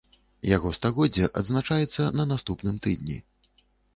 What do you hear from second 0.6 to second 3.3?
стагоддзе адзначаецца на наступным тыдні.